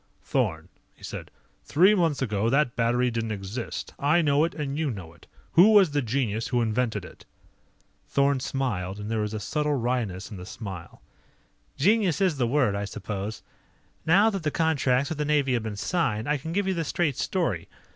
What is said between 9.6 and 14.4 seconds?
wryness in the smile. "Genius is the word, I suppose. Now